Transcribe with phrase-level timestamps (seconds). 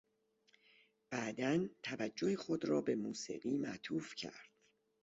[1.11, 4.51] بعدا توجه خود را به موسیقی معطوف کرد.